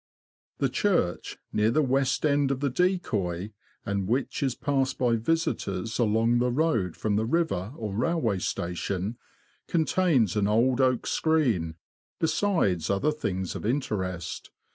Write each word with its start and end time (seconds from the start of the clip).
The 0.57 0.67
church, 0.69 1.37
near 1.53 1.69
the 1.69 1.83
west 1.83 2.25
end 2.25 2.49
of 2.49 2.59
the 2.59 2.71
Decoy, 2.71 3.51
and 3.85 4.07
which 4.07 4.41
is 4.41 4.55
passed 4.55 4.97
by 4.97 5.15
visitors 5.15 5.99
along 5.99 6.39
the 6.39 6.49
road 6.49 6.95
from 6.97 7.17
the 7.17 7.25
river 7.27 7.71
or 7.77 7.93
railway 7.93 8.39
station, 8.39 9.19
contains 9.67 10.35
an 10.35 10.47
old 10.47 10.81
oak 10.81 11.05
screen, 11.05 11.75
besides 12.17 12.89
other 12.89 13.11
things 13.11 13.53
of 13.55 13.63
interest. 13.63 14.49